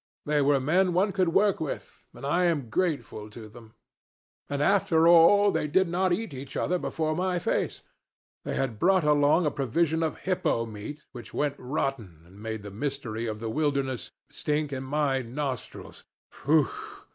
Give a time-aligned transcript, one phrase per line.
[0.25, 3.75] They were men one could work with, and I am grateful to them.
[4.49, 7.81] And, after all, they did not eat each other before my face:
[8.43, 12.71] they had brought along a provision of hippo meat which went rotten, and made the
[12.71, 16.03] mystery of the wilderness stink in my nostrils.